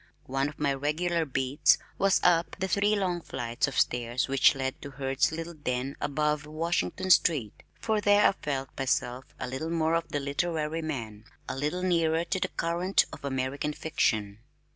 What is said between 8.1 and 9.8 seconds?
I felt myself a little